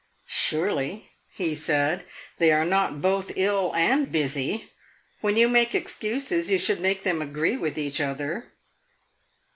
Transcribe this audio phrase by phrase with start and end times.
[0.25, 2.05] "Surely," he said,
[2.39, 4.71] "they are not both ill and busy!
[5.19, 8.45] When you make excuses, you should make them agree with each other."